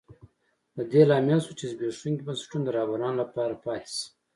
[0.75, 4.05] د دې لامل شوه چې زبېښونکي بنسټونه د رهبرانو لپاره پاتې شي.